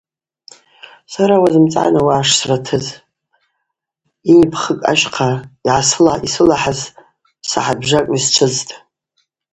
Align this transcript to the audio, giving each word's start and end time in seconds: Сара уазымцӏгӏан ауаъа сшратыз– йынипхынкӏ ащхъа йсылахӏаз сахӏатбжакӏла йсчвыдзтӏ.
Сара 1.13 1.35
уазымцӏгӏан 1.41 1.95
ауаъа 1.99 2.27
сшратыз– 2.29 2.85
йынипхынкӏ 4.27 4.85
ащхъа 4.91 5.29
йсылахӏаз 6.25 6.79
сахӏатбжакӏла 7.49 8.17
йсчвыдзтӏ. 8.19 8.71